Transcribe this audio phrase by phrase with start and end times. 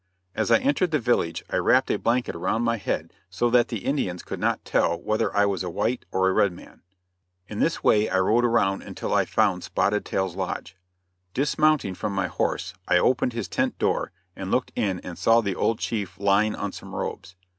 [0.33, 3.85] As I entered the village I wrapped a blanket around my head so that the
[3.85, 6.81] Indians could not tell whether I was a white or a red man.
[7.47, 10.75] In this way I rode around until I found Spotted Tail's lodge.
[11.35, 15.53] Dismounting from my horse I opened his tent door and looked in and saw the
[15.53, 17.35] old chief lying on some robes.